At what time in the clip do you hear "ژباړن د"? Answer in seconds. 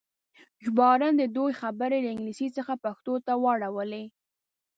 0.65-1.23